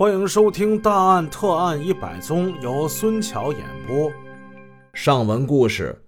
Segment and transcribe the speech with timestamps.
[0.00, 4.10] 欢迎收听《大案特案一百宗》，由孙桥演播。
[4.94, 6.02] 上文故事，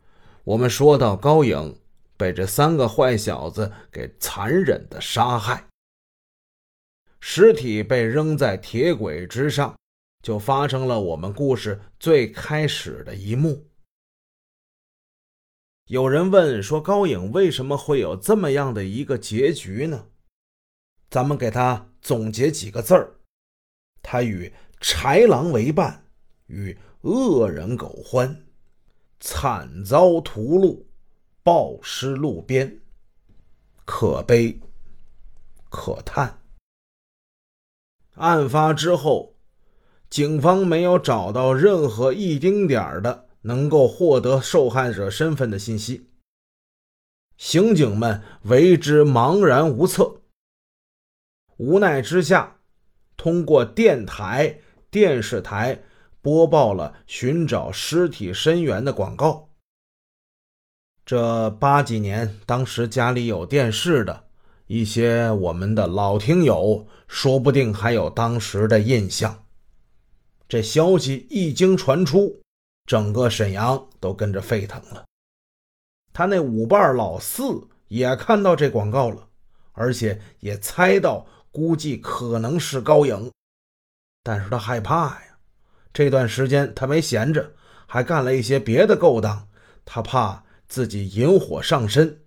[0.45, 1.79] 我们说到高颖
[2.17, 5.67] 被这三个坏小子给残忍的杀害，
[7.21, 9.77] 尸体被扔在铁轨之上，
[10.23, 13.63] 就发生了我们故事最开始的一幕。
[15.89, 20.07] 有人问说：“高颖为什么会有这么样的一个结局呢？”
[21.13, 23.19] 咱们给他总结几个字儿。
[24.03, 26.05] 他与豺狼为伴，
[26.49, 28.45] 与恶人苟欢，
[29.21, 30.85] 惨遭屠戮，
[31.43, 32.81] 暴尸路边，
[33.85, 34.61] 可悲
[35.71, 36.41] 可叹。
[38.15, 39.37] 案发之后，
[40.11, 46.11] 警方没有找到任何一丁点儿的能够获得受害者身份的信息，
[47.37, 50.21] 刑警们为之茫然无策。
[51.57, 52.59] 无奈之下。
[53.23, 54.59] 通过电台、
[54.91, 55.81] 电视台
[56.21, 59.49] 播报了寻找尸体身源的广告。
[61.07, 64.25] 这八几年，当时家里有电视的
[64.67, 69.45] 一些我们的老听友，说不定还有当时的印象。
[70.49, 72.41] 这消息一经传出，
[72.87, 75.05] 整个沈阳都跟着沸腾了。
[76.13, 79.29] 他那舞伴老四也看到这广告了，
[79.71, 81.25] 而且也猜到。
[81.53, 83.31] 估计可能是高颖，
[84.25, 85.39] 但是他害怕呀。
[85.93, 87.53] 这段时间他没闲着，
[87.87, 89.47] 还干了一些别的勾当。
[89.85, 92.23] 他怕自己引火上身。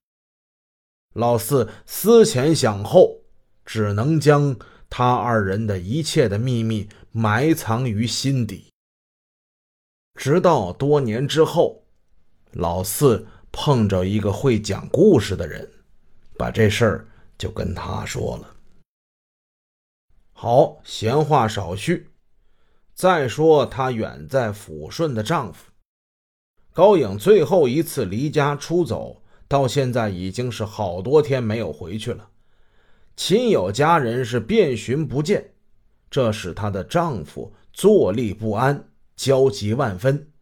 [1.13, 3.21] 老四思前想后，
[3.65, 4.55] 只能将
[4.89, 8.71] 他二人的一切的秘密埋藏于心底。
[10.13, 11.83] 直到多年之后，
[12.51, 15.69] 老四碰着一个会讲故事的人，
[16.37, 18.54] 把这事儿就跟他说了。
[20.37, 22.09] 好，闲话少叙。
[22.93, 25.71] 再说，她远在抚顺的丈夫
[26.73, 32.27] 高颖最后一次离家出走，到现在已经是好多天没有回去了。
[33.15, 35.53] 亲友家人是遍寻不见，
[36.09, 40.33] 这使她的丈夫坐立不安，焦急万分。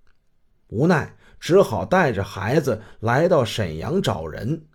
[0.70, 4.66] 无奈，只好带着孩子来到沈阳找人。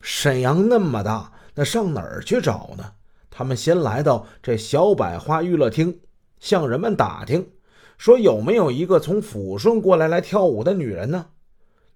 [0.00, 2.92] 沈阳那么大，那上哪儿去找呢？
[3.36, 6.00] 他们先来到这小百花娱乐厅，
[6.40, 7.50] 向人们打听，
[7.98, 11.26] 说有没有一个从抚顺过来来跳舞的女人呢？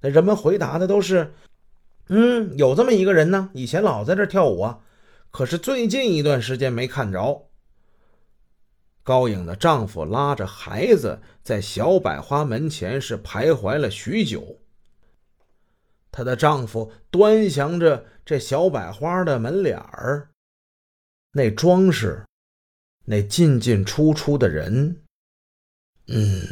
[0.02, 1.32] 那人们回答的都是
[2.08, 4.80] ：“嗯，有这么一个人呢，以前老在这跳舞啊，
[5.30, 7.46] 可是最近一段时间没看着。”
[9.02, 14.58] 高颖的丈夫拉着孩子在小百花门前是徘徊了许久。
[16.12, 20.28] 她的丈夫端详着这小百花的门脸儿。
[21.32, 22.26] 那装饰，
[23.04, 25.04] 那进进出出的人，
[26.08, 26.42] 嗯，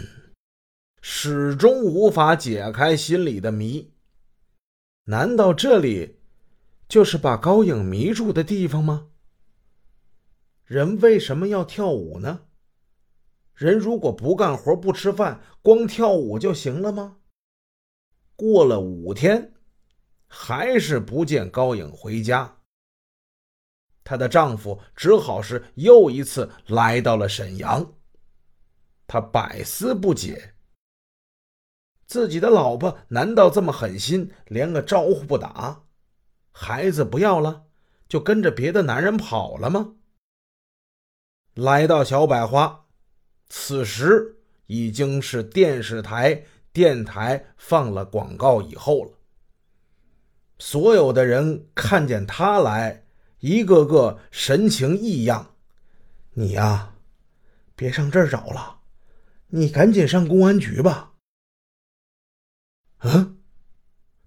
[1.01, 3.93] 始终无法解开心里的谜。
[5.05, 6.21] 难道这里
[6.89, 9.09] 就是把高颖迷住的地方吗？
[10.65, 12.43] 人为什么要跳舞呢？
[13.55, 17.17] 人如果不干活、不吃饭，光跳舞就行了吗？
[18.37, 19.55] 过了五天，
[20.29, 22.58] 还是不见高颖回家。
[24.09, 27.93] 她的丈夫只好是又一次来到了沈阳。
[29.07, 30.55] 他百思不解：
[32.07, 35.83] 自己的老婆难道这么狠心，连个招呼不打？
[36.53, 37.67] 孩子不要了，
[38.09, 39.97] 就跟着别的男人跑了吗？
[41.53, 42.87] 来到小百花，
[43.51, 44.39] 此时
[44.69, 49.13] 已经是电视台、电台放了广告以后了。
[50.59, 53.05] 所有的人看见他来。
[53.41, 55.55] 一个个神情异样，
[56.33, 56.95] 你呀，
[57.77, 58.81] 别上这儿找了，
[59.49, 61.15] 你赶紧上公安局吧。
[62.99, 63.39] 嗯，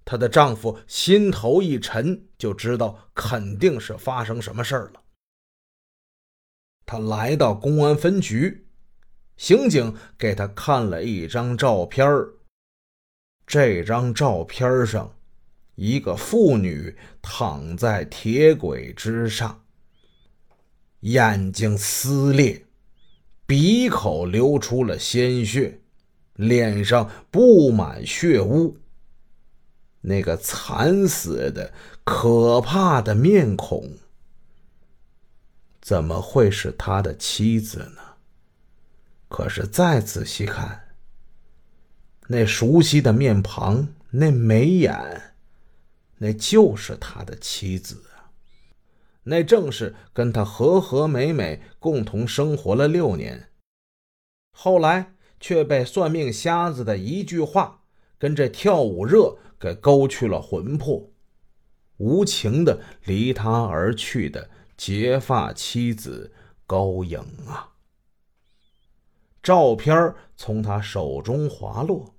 [0.05, 5.03] 她的丈夫心头一沉，就知道肯定是发生什么事儿了。
[6.85, 8.67] 他来到公安分局，
[9.37, 12.05] 刑警给他看了一张照片
[13.45, 15.15] 这张照片上。
[15.75, 19.63] 一个妇女躺在铁轨之上，
[20.99, 22.65] 眼睛撕裂，
[23.45, 25.79] 鼻口流出了鲜血，
[26.35, 28.77] 脸上布满血污。
[30.01, 31.73] 那个惨死的、
[32.03, 33.97] 可怕的面孔，
[35.79, 38.01] 怎么会是他的妻子呢？
[39.27, 40.95] 可是再仔细看，
[42.27, 45.30] 那熟悉的面庞，那眉眼。
[46.23, 48.29] 那就是他的妻子啊！
[49.23, 53.49] 那正是跟他和和美美共同生活了六年，
[54.51, 57.85] 后来却被算命瞎子的一句话
[58.19, 61.11] 跟这跳舞热给勾去了魂魄，
[61.97, 66.31] 无情的离他而去的结发妻子
[66.67, 67.73] 高颖啊！
[69.41, 72.13] 照片从他手中滑落，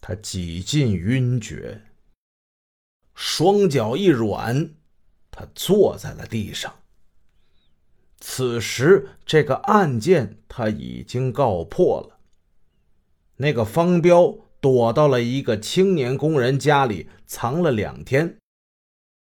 [0.00, 1.82] 他几近晕厥，
[3.18, 4.70] 双脚一软。
[5.32, 6.72] 他坐在了地上。
[8.20, 12.20] 此时，这个案件他已经告破了。
[13.36, 18.36] 那个方彪躲到了一个青年工人家里藏了两天。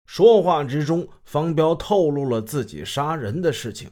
[0.06, 3.90] 说话之中，方彪透露了自己杀人的事情。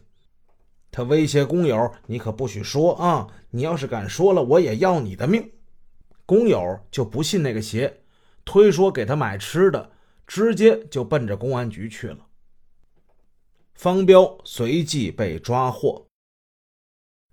[0.92, 3.28] 他威胁工友：“你可不许说啊！
[3.52, 5.50] 你要是敢说了，我也要你的命。”
[6.26, 8.02] 工友就不信那个邪，
[8.48, 9.92] 推说给他买吃的。
[10.30, 12.28] 直接就奔着公安局去了。
[13.76, 16.06] 方彪随即被抓获。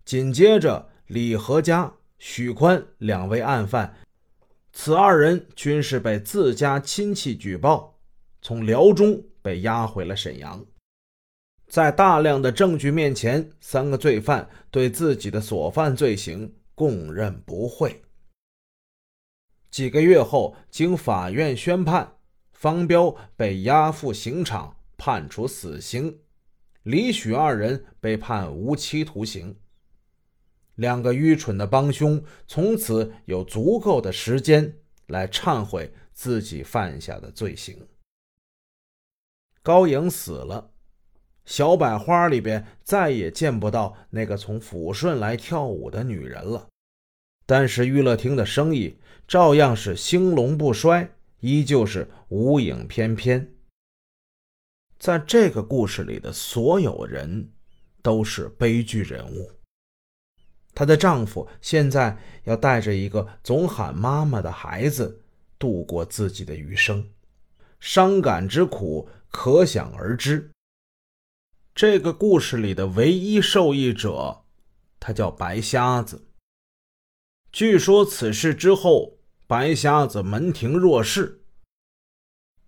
[0.05, 3.97] 紧接着，李和家、许宽两位案犯，
[4.73, 7.99] 此二人均是被自家亲戚举报，
[8.41, 10.65] 从辽中被押回了沈阳。
[11.67, 18.01] 在大量的证据面前，三个罪犯对自己的所犯罪行供认不讳。
[19.75, 22.19] 几个月后，经法院宣判。
[22.53, 26.13] 方彪被押赴刑场，判处死刑；
[26.85, 29.57] 李许二人被判无期徒刑。
[30.77, 34.77] 两个愚蠢的帮凶从此有足够的时间
[35.09, 37.89] 来忏悔自己犯下的罪行。
[39.61, 40.71] 高颖死了，
[41.45, 46.69] 小百花里边再也见不到那个从抚顺来跳舞的女人了。
[47.47, 51.11] 但是娱乐厅的生意照样是兴隆不衰。
[51.41, 53.55] 依旧是无影翩翩。
[54.99, 57.53] 在这个故事里的所有人
[58.01, 59.53] 都是悲剧人物。
[60.75, 65.23] 她的丈夫现在要带着一个总喊妈妈的孩子
[65.59, 67.07] 度过自己的余生，
[67.79, 70.51] 伤感之苦可想而知。
[71.75, 74.45] 这个故事里的唯一受益者，
[74.99, 76.27] 他叫白瞎子。
[77.55, 79.15] 据说此事之后。
[79.47, 81.45] 白瞎子门庭若市，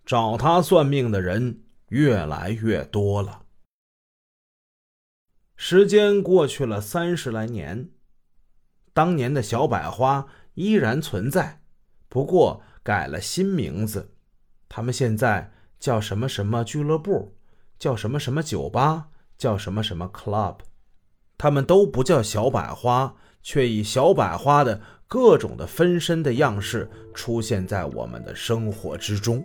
[0.04, 3.46] 找他算命的人越来越多了。
[5.56, 7.88] 时间过去了三十来年，
[8.92, 11.62] 当年的小百花依然存在，
[12.10, 14.14] 不过改了新名字。
[14.68, 17.38] 他们现在叫什么什么俱乐部，
[17.78, 20.58] 叫什么什么酒吧，叫什么什么 club，
[21.38, 23.16] 他们都不叫小百花，
[23.46, 24.81] 却以小百花的。
[25.08, 29.44] 各种的分身的样式出现在我们的生活之中，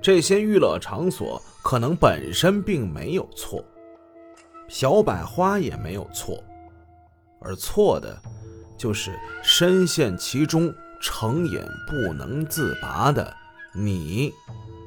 [0.00, 3.62] 这些娱乐场所可能本身并没有错，
[4.66, 6.42] 小百花也没有错，
[7.42, 8.18] 而错的，
[8.78, 13.30] 就是深陷其中成瘾不能自拔的
[13.74, 14.32] 你、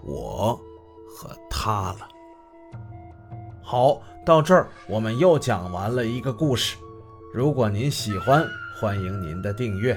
[0.03, 0.59] 我
[1.07, 2.09] 和他了。
[3.61, 6.77] 好，到这儿我们又讲完了一个故事，
[7.33, 8.49] 如果您喜欢。
[8.81, 9.95] 欢迎您的订阅。